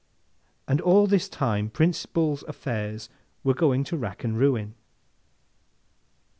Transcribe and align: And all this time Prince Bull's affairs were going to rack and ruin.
And 0.67 0.81
all 0.81 1.05
this 1.05 1.29
time 1.29 1.69
Prince 1.69 2.07
Bull's 2.07 2.41
affairs 2.47 3.07
were 3.43 3.53
going 3.53 3.83
to 3.83 3.97
rack 3.97 4.23
and 4.23 4.35
ruin. 4.35 4.73